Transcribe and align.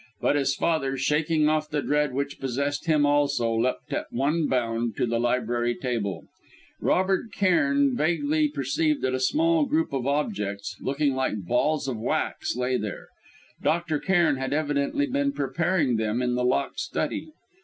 But 0.19 0.35
his 0.35 0.55
father, 0.55 0.97
shaking 0.97 1.47
off 1.47 1.69
the 1.69 1.83
dread 1.83 2.11
which 2.11 2.39
possessed 2.39 2.87
him 2.87 3.05
also, 3.05 3.53
leapt 3.53 3.93
at 3.93 4.11
one 4.11 4.47
bound 4.47 4.95
to 4.97 5.05
the 5.05 5.19
library 5.19 5.75
table. 5.75 6.23
Robert 6.81 7.31
Cairn 7.31 7.95
vaguely 7.95 8.49
perceived 8.49 9.03
that 9.03 9.13
a 9.13 9.19
small 9.19 9.65
group 9.67 9.93
of 9.93 10.07
objects, 10.07 10.75
looking 10.81 11.13
like 11.13 11.45
balls 11.45 11.87
of 11.87 11.99
wax, 11.99 12.55
lay 12.55 12.77
there. 12.77 13.09
Dr. 13.61 13.99
Cairn 13.99 14.37
had 14.37 14.53
evidently 14.53 15.05
been 15.05 15.33
preparing 15.33 15.97
them 15.97 16.23
in 16.23 16.33
the 16.33 16.43
locked 16.45 16.79
study. 16.79 17.29